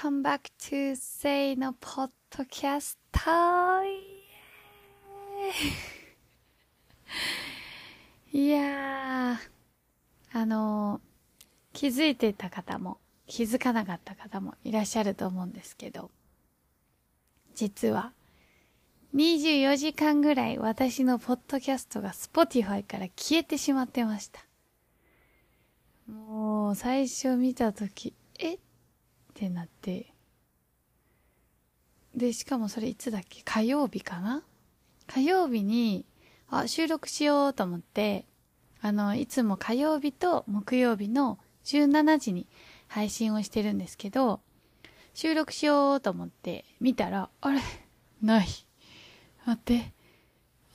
[0.00, 3.18] Welcome back to Say のポッドキャスト
[8.32, 9.36] いやー、
[10.38, 11.40] あのー、
[11.72, 16.12] 気づいてた方も気づかなかった方もいらっしゃると思うんですけど、
[17.56, 18.12] 実は
[19.16, 24.46] 24時間ぐらい私のポッドキャストが Spotify から消えてしまってました。
[26.06, 28.58] もう最初見たとき、え？
[29.38, 30.12] ってなって。
[32.16, 33.42] で、しかもそれいつだっけ？
[33.44, 34.42] 火曜日かな？
[35.06, 36.04] 火曜日に、
[36.50, 38.26] あ、収録しようと思って、
[38.80, 42.48] あの、いつも火曜日と木曜日の17時に
[42.88, 44.40] 配信をしてるんですけど、
[45.14, 47.60] 収録しようと思って見たら、あれ？
[48.20, 48.48] ない。
[49.46, 49.92] 待って、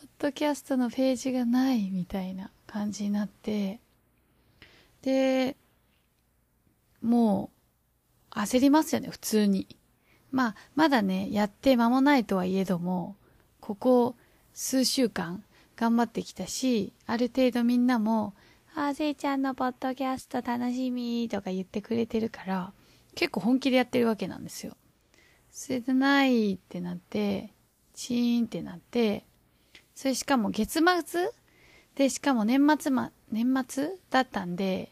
[0.00, 3.80] ポッドキャストのページがないみたいな感じになって、
[5.02, 5.56] で、
[7.02, 7.51] もう、
[8.34, 9.66] 焦りますよね、普通に。
[10.30, 13.16] まあ、まだね、やって間もないとはいえども、
[13.60, 14.16] ここ
[14.54, 15.44] 数週間
[15.76, 18.34] 頑張ってきたし、ある程度みんなも、
[18.74, 22.72] あー、せいちゃんのポッドキャスト楽しみとか言ってくれてるから、
[23.14, 24.76] 結構本気でやってるわけなんですよ。
[25.50, 27.52] それでないってなって、
[27.92, 29.26] チーンってなって、
[29.94, 31.30] それしかも月末？
[31.94, 34.91] で、しかも年末ま、年末だったんで、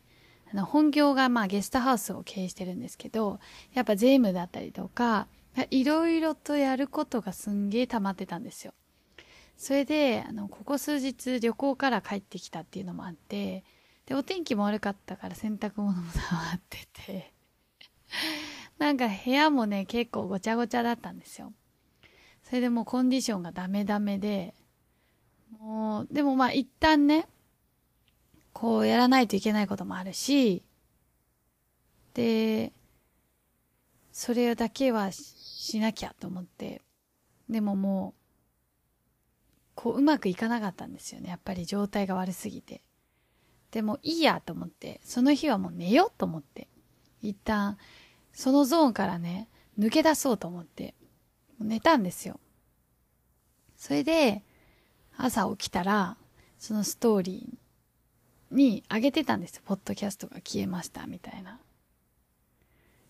[0.53, 3.38] あの、本業がまあゲストハウスを経営してるんですけど、
[3.72, 5.28] やっぱ税務だったりとか、
[5.71, 8.75] いろいろとやることがすんげえ溜まってたんですよ。
[9.56, 13.65] それで、あの、ここ数日旅行から帰ってきたっていうのもあって、
[14.06, 17.33] で、お天気も悪かったから洗濯物も溜まってて、
[18.78, 21.53] なんか部屋もね、結構ごちゃごちゃだったんですよ。
[22.43, 24.55] それでもうコンディションがダメダメで、
[25.59, 27.28] もう、でもまあ一旦ね、
[28.53, 30.62] こうやらないといけないこともあるし、
[32.15, 32.72] で、
[34.12, 36.83] それだけはしなきゃと思って、
[37.49, 38.21] でももう、
[39.75, 41.31] こううまくいかなかったんですよね。
[41.31, 42.83] やっぱり状態が悪すぎて。
[43.71, 46.69] でもいいやと思って、その日はもう寝ようと思って、
[47.22, 47.78] 一旦、
[48.33, 50.94] そのゾーンからね、抜け出そうと思って、
[51.60, 52.41] 寝たんですよ。
[53.77, 54.43] それで、
[55.16, 56.16] 朝起きたら、
[56.59, 57.59] そのストーリー
[58.50, 59.62] に上げてたんですよ。
[59.65, 61.61] ポッドキャストが消えました、みたいな。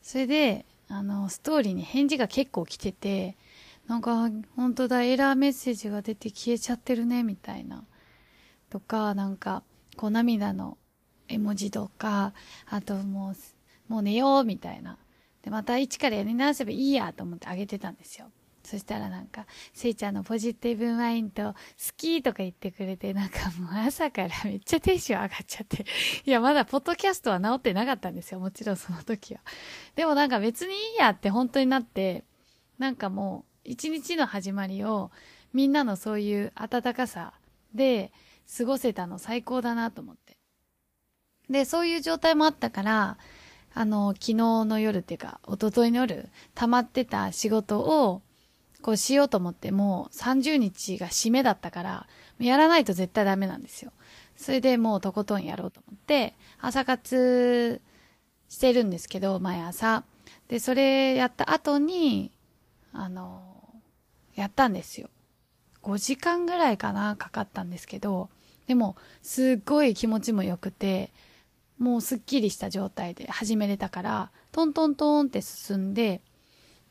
[0.02, 3.36] それで、あの、ストーリーに返事が結構来てて、
[3.86, 7.84] なんか、本当だ、エラーメッセージが出て消えちゃってるね、みたいな。
[8.68, 9.62] とか、なんか、
[9.96, 10.78] こう涙の
[11.28, 12.32] 絵文字とか、
[12.66, 14.98] あともう、もう寝よう、みたいな。
[15.42, 18.30] で、また一からやり直せばいいやと思ってあげてたんですよ。
[18.70, 21.56] そしたらなんか、せいちゃんのポジティブマインド好
[21.96, 25.84] きとか言ってくれて、なんかもう朝からめっちゃテンション上がっちゃって。
[26.24, 28.38] いや、まだポッドキャストは治ってなかったんですよ。
[28.38, 29.40] もちろんその時は。
[29.96, 32.24] でもなんか別にいいやって本当になって、
[32.78, 35.10] なんかもう一日の始まりを
[35.52, 37.34] みんなのそういう温かさ
[37.74, 38.12] で
[38.56, 40.36] 過ごせたの最高だなと思って。
[41.48, 43.18] で、そういう状態もあったから、
[43.74, 48.22] あの、昨日の夜っていうか、一昨日の夜、溜まってた仕事を、
[48.82, 52.06] こうしようと思ってもう30日が締めだったから、
[52.38, 53.92] やらないと絶対ダメなんですよ。
[54.36, 57.80] それでもうとことんやろうと思って、朝活
[58.48, 60.04] してるんですけど、毎朝。
[60.48, 62.32] で、それやった後に、
[62.92, 63.42] あの、
[64.34, 65.08] やったんですよ。
[65.82, 68.30] 5時間ぐらいかな、かかったんですけど、
[68.66, 71.12] でも、すっごい気持ちも良くて、
[71.78, 76.20] もうすっきりした状態で始めれたから、トントントンって進んで、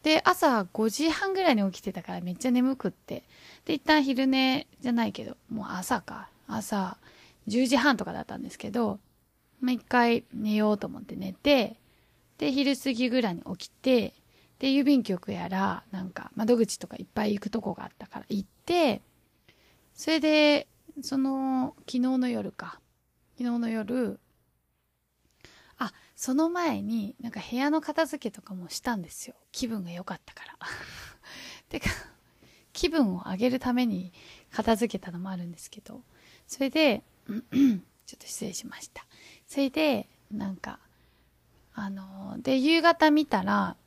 [0.04, 3.24] で、朝5時半ぐらいに起きてたからめっちゃ眠くって。
[3.66, 6.30] で、一旦昼寝じゃないけど、もう朝か。
[6.48, 6.98] 朝
[7.48, 9.00] 10時半とかだったんですけど、
[9.62, 11.76] まあ、一回寝ようと思って寝て、
[12.38, 14.14] で、昼過ぎぐらいに起きて、
[14.60, 19.02] で、郵便局やら、なんか窓口とかいっぱい行くとこがあったから行って、
[19.94, 20.68] それで、
[21.02, 22.80] その、昨日の夜か。
[23.38, 24.20] 昨日の夜、
[25.80, 29.36] あ、その前になんか部屋の片付けとかもしたんですよ。
[29.52, 30.58] 気分が良かったから。
[31.70, 31.90] てか、
[32.74, 34.12] 気分を上げるために
[34.52, 36.04] 片付けたのもあるんですけど、
[36.48, 37.38] それで、 ちょ
[38.16, 39.06] っと失礼しました。
[39.48, 40.80] それで、なんか、
[41.74, 43.78] あので、夕方見たら、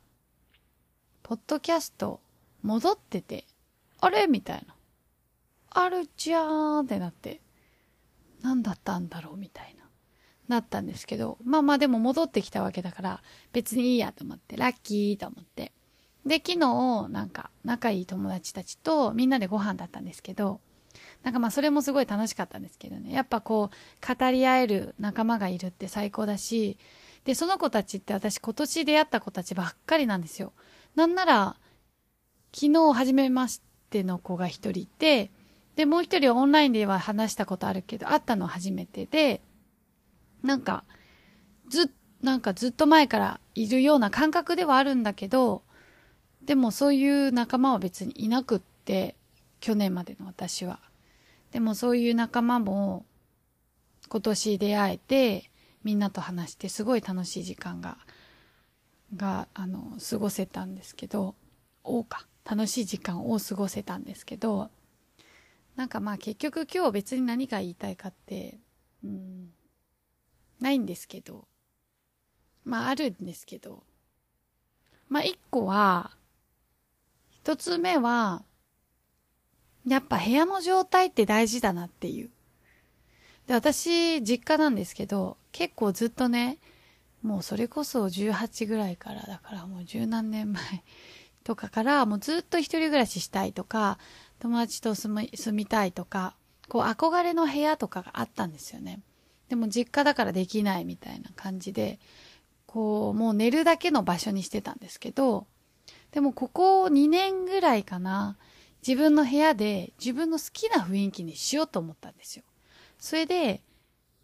[1.21, 2.21] ポッドキャスト
[2.63, 3.45] 戻ってて、
[3.99, 4.27] あれ？
[4.27, 4.75] みたいな。
[5.69, 7.39] あるじゃーんってなって、
[8.41, 9.37] 何だったんだろう？
[9.37, 9.82] みたいな。
[10.47, 15.71] なったんですけど、まあまあでも戻ってきたわけだから、別にいいやと思って、ラッキーと思って。
[16.25, 20.61] で、昨日、なんか、仲いい友達たちとみんなでご飯だったんですけど、
[21.23, 23.13] なんかまあそれもすごい楽しかったんですけどね。
[23.13, 26.77] やっぱこう、語り合える仲間がいるって最高だし、
[27.25, 30.53] で、その子たちって私今年出会った子たちばっかりなんですよ。
[30.95, 31.55] なんなら、
[32.53, 35.31] 昨日初めましての子が一人いて、
[35.75, 39.41] で、もう一人はオンラインでは話したことあるけど、会ったの初めてで、
[40.43, 40.83] なんか、
[41.69, 41.91] ず、
[42.21, 45.63] なんかずっと前からいるような感覚ではあるんだけど、
[46.41, 49.15] でもそういう仲間は別にいなくって、
[49.61, 50.79] 去年までの私は。
[51.51, 53.05] でもそういう仲間も
[54.09, 55.49] 今年出会えて、
[55.83, 57.97] みんなと話してすごい楽しい時間が、
[59.15, 61.35] が、あの、過ごせたんですけど、
[61.83, 64.69] おか、楽しい時間を過ごせたんですけど、
[65.75, 68.59] なんかまあ結局今日別に何が言いたいかって、
[69.03, 69.42] うん、
[70.63, 71.45] ないんですけど、
[72.63, 73.83] まああるんですけど、
[75.09, 76.11] まあ一個は、
[77.29, 78.43] 一つ目は、
[79.85, 82.31] やっぱ部屋の状態って大事だなっていう。
[83.47, 86.59] で、私、実家なんですけど、結構ずっとね、
[87.21, 90.63] もうそれこそ18ぐらいから、だからもう十何年前
[91.43, 93.99] とかから、もうずっと一人暮らししたいとか、
[94.39, 96.37] 友達と住み住みたいとか、
[96.69, 99.01] こう憧れの部屋とかがあったんですよね。
[99.53, 101.99] でも実家だからできないみたいな感じで、
[102.65, 105.45] こう、もう寝るだけの場所にしてたんですけど、
[106.09, 108.35] でもここ2年ぐらいかな、
[108.85, 112.43] 自分の部屋で自分の好きな雰囲気にしようと思ったんですよ。
[112.97, 113.61] それで、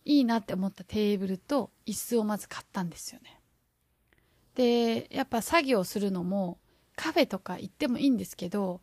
[0.04, 3.40] いいなって思ったテーブルと椅子をまず買ったんですよね。
[4.56, 6.58] で、やっぱ作業するのも
[6.96, 8.82] カフェとか行ってもいいんですけど、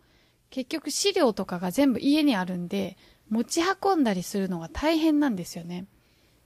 [0.50, 2.96] 結局資料とかが全部家にあるんで、
[3.30, 5.86] 持ち運んだりするのが大変なんですよね。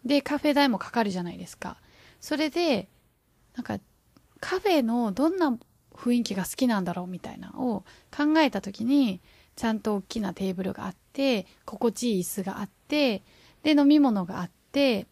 [0.05, 1.77] で、カフェ代もかかるじゃないですか。
[2.21, 2.89] それで、
[3.55, 3.79] なんか、
[4.41, 5.59] カフェのどんな
[5.95, 7.85] 雰囲気が好きなんだろうみたいなのを
[8.17, 9.21] 考えた時に、
[9.57, 13.23] ちゃんと大きなテーブルがあって、心地いい椅子があって、
[13.63, 15.07] で、飲み物があって、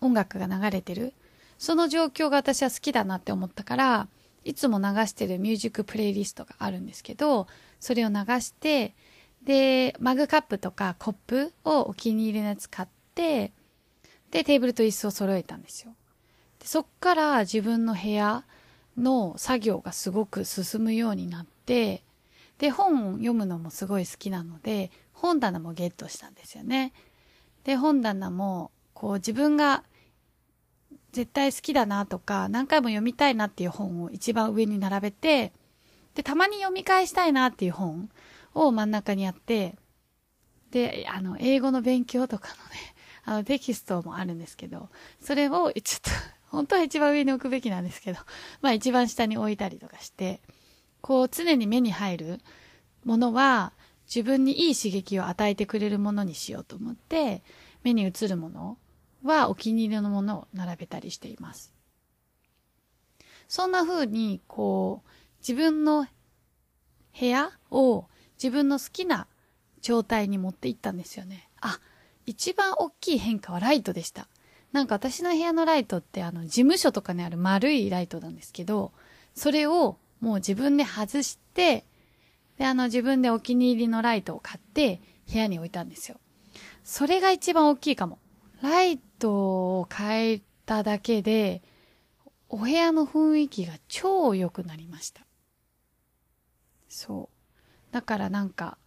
[0.00, 1.12] 音楽が流れてる。
[1.58, 4.08] その状況が私は好きだなって思ったから、
[4.44, 7.46] いつも流してるミュージックプレイリストがあるんですけど、
[7.78, 8.94] それを流して、
[9.42, 13.52] で、マグカップとかコップをお気に入りのやつ買って、で、
[14.30, 15.94] テーブルと椅子を揃えたんですよ。
[16.58, 18.44] でそっから自分の部屋
[18.96, 22.02] の作業がすごく進むようになって、
[22.58, 26.92] で、本を読むのもすごい好きなので、本棚もゲットしたんですよね。
[27.64, 29.84] で、本棚も、こう自分が
[31.12, 35.52] 絶対好きだなとか、何回も読みたいなっていう本を一番上に並べて、
[36.14, 38.10] で、たまに読み返したいなっていう本
[38.54, 39.76] を真ん中にやって、
[40.70, 42.89] で、あの、英語の勉強とかのね、
[43.24, 44.88] あの、テキストもあるんですけど、
[45.20, 46.10] それを、ちょっと、
[46.48, 48.18] 本当は一番上に置くべきなんですけど、
[48.60, 50.40] まあ一番下に置いたりとかして、
[51.00, 52.40] こう常に目に入る
[53.04, 53.72] ものは
[54.04, 57.42] 自分にいい刺激を与えてくれるものにしようと思って、
[57.82, 58.78] 目に映るもの
[59.22, 61.72] はお気に入りのものを並べたりしています。
[63.48, 65.08] そんな風に、こう、
[65.40, 66.06] 自分の
[67.18, 69.26] 部屋を自分の好きな
[69.80, 71.48] 状態に持っていったんですよね。
[71.60, 71.80] あ、
[72.30, 74.28] 一番大きい変化はライトでした。
[74.70, 78.92] なんか私の部屋のライトってあの事務所とかにある丸いライトなんですけど、
[79.34, 81.84] それをもう自分で外して、
[82.56, 86.20] で、あの自分でお気に入りのライトを買って部屋に置いたんですよ。
[86.84, 88.20] それが一番大きいかも。
[88.62, 89.32] ライト
[89.80, 91.62] を変えただけで、
[92.48, 95.26] お部屋の雰囲気が超良くなりました。
[96.88, 97.92] そう。
[97.92, 98.78] だからなんか、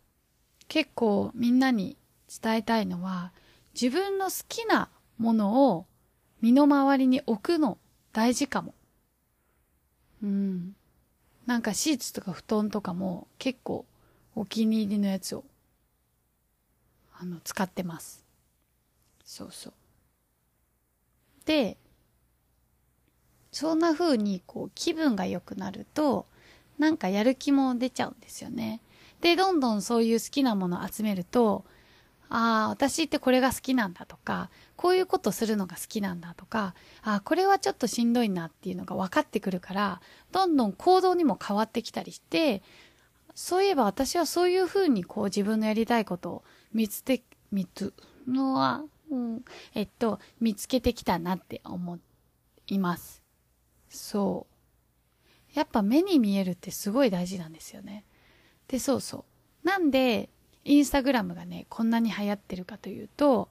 [0.70, 1.98] 結構みんなに
[2.42, 3.32] 伝えたいのは、
[3.74, 5.86] 自分の好きなものを
[6.42, 7.78] 身の回りに置くの
[8.12, 8.74] 大事かも。
[10.22, 10.76] うん。
[11.46, 13.86] なんかシーツとか布団とかも結構
[14.36, 15.44] お気に入りのやつを
[17.14, 18.24] あの使ってます。
[19.26, 19.74] そうそう。
[21.46, 21.78] で、
[23.52, 26.26] そんな風にこう気分が良くなると
[26.80, 28.82] なんかやる気も出ちゃうんですよね。
[29.22, 31.64] で、どんどんそういう好きなものを集めると、
[32.36, 36.74] ああ、私ってこれが好きなんだとか、こういうことするのが好きなんだとか、
[37.04, 42.64] ああ、これはちょっとしんどいなっていうのが分かってくるから、どんどん行動にも変わってきたりして、
[43.36, 47.22] そういえば私はそういうふうにこう自分のやりたいことを見つて、
[47.52, 47.94] 見つ
[48.28, 52.00] のは、うん、えっと、見つけてきたなって思
[52.66, 53.22] います。
[53.90, 54.48] そ
[55.54, 55.56] う。
[55.56, 58.06] やっぱ目に見えるってすごい大事なんですよね。
[58.68, 59.24] で、そうそ
[59.64, 59.68] う。
[59.68, 60.32] なんで、
[60.66, 63.50] インスタグラムがね、こんなに流行ってるかというと、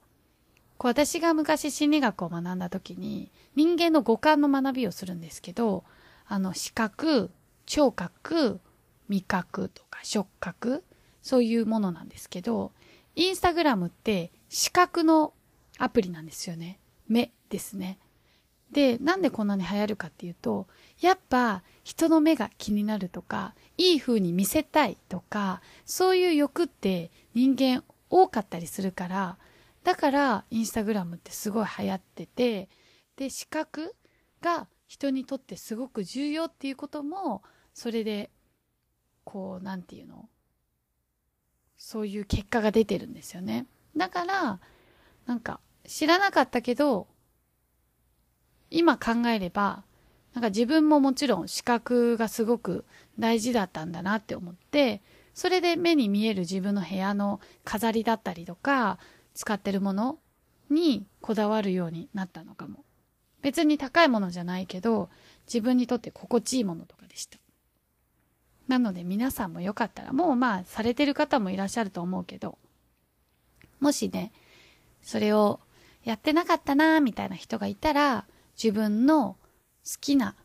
[0.79, 5.85] こう私が昔心理学を学んだ時に、人間の五感の学びをするんですけど、
[6.27, 7.31] あの、視覚、
[7.67, 8.61] 聴覚、
[9.09, 10.85] 味覚とか触覚、
[11.23, 12.73] そういうものなんですけど、
[13.15, 15.35] インスタグラムって視覚の
[15.79, 16.79] アプリなんですよね。
[17.09, 17.99] 目ですね。
[18.73, 20.67] で、なんでこんなに流行るかっていうと、
[21.01, 29.39] やっぱ人の目が気になるとか、いい風に見せたいとか、そういう欲って人間多かったりするから、
[29.85, 32.71] だからインスタグラムってすごい流行ってて、
[33.17, 33.95] で、視覚
[34.41, 37.43] が人にとってすごく重要っていうことも、
[37.75, 38.31] それで、
[39.25, 40.29] こう、なんていうの
[41.77, 43.67] そういう結果が出てるんですよね。
[43.97, 44.61] だから、
[45.27, 47.09] なんか、知らなかったけど、
[48.73, 49.85] 今考えれば、
[50.35, 52.85] なんか自分ももちろん視覚がすごく
[53.19, 55.03] 大事だったんだなって思って、
[55.35, 58.99] それで目に見える自分の部屋の飾りだったりとか、
[59.35, 60.19] 使ってるもの
[60.71, 62.85] にこだわるようになったのかも。
[63.43, 65.11] 別に高いものじゃないけど、
[65.47, 67.39] 自分にとって心地いいものとかでした。
[68.69, 72.57] なので皆さんもよかったら、もうまあされてる方もいらっしゃると思うけど、
[73.81, 74.33] もしね、
[75.03, 75.61] それを
[76.05, 78.27] やってなかったなーみたいな人がいたら、
[78.63, 79.39] 自分の
[79.85, 80.37] 好きな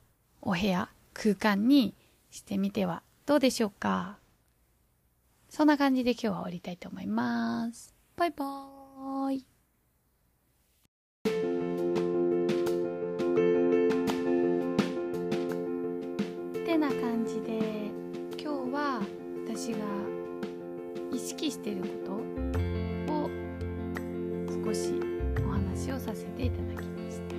[0.42, 1.94] お部屋、空間に
[2.32, 4.18] してみてはどうでしょうか？
[5.50, 7.94] そんな感じで今日は終わりたいと思います。
[8.16, 9.38] バイバーイ。
[9.38, 9.42] っ
[16.66, 17.92] てな感じで
[18.32, 19.00] 今日は
[19.46, 19.78] 私が
[21.16, 21.88] 意識しているこ
[23.08, 23.30] とを
[24.66, 25.00] 少し
[25.46, 27.37] お話をさせていただきました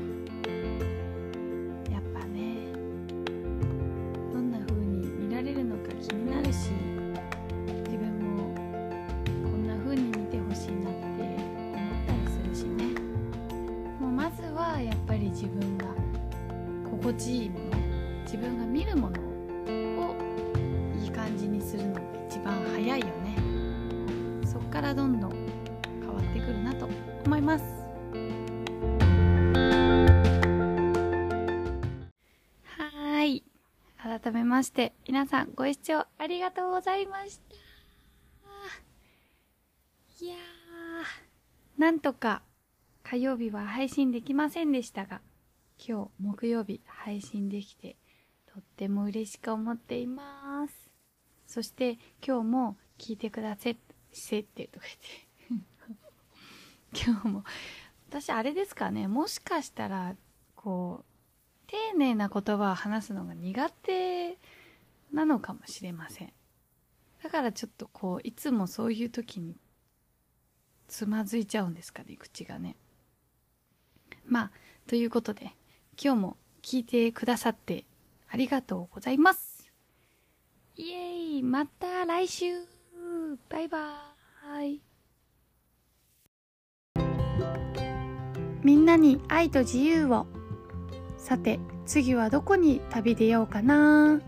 [17.18, 17.76] 地いいもの
[18.22, 20.16] 自分が見るものを
[21.02, 23.36] いい感じにするのが一番早いよね。
[24.46, 25.30] そっからどんどん
[26.00, 26.88] 変わってくるなと
[27.26, 27.64] 思います。
[32.76, 33.42] はい。
[34.00, 37.56] 改めまして皆さんご視聴ありがとうございました。
[40.24, 41.80] いやー。
[41.80, 42.42] なんとか
[43.02, 45.20] 火曜日は配信できませんでしたが
[45.86, 47.96] 今日木曜日配信できて
[48.52, 50.90] とっても嬉しく思っています。
[51.46, 53.70] そして今日も聞いてくださ
[54.12, 55.78] せってとか言って。
[57.10, 57.44] 今日も
[58.08, 59.06] 私あれですかね。
[59.06, 60.16] もしかしたら
[60.56, 61.18] こう
[61.68, 64.38] 丁寧な言葉を話すのが苦手
[65.12, 66.32] なのかもしれません。
[67.22, 69.56] だからちょっとこういつもそういう時に
[70.86, 72.76] つまずいちゃうんですかね口がね。
[74.26, 74.52] まあ
[74.86, 75.54] ということで
[76.00, 77.84] 今日も聞いてくださって
[78.30, 79.68] ありがとうございます。
[80.76, 81.42] イエーイ。
[81.42, 82.44] また来週。
[83.48, 84.82] バイバーイ。
[88.62, 90.26] みんなに愛と自由を。
[91.16, 94.20] さて次はどこに旅出ようかな。